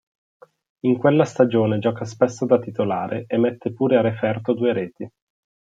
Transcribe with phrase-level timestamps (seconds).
[0.85, 5.07] In quella stagione gioca spesso da titolare e mette pure a referto due reti.